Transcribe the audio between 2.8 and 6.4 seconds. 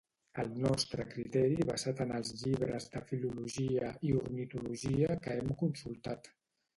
de filologia i ornitologia que hem consultat